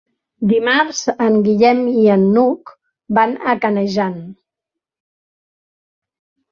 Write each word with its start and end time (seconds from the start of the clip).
Dimarts 0.51 1.01
en 1.25 1.37
Guillem 1.49 1.83
i 2.05 2.07
n'Hug 2.23 2.73
van 3.19 3.39
a 3.55 3.59
Canejan. 3.67 4.19